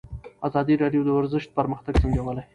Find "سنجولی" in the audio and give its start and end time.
2.01-2.43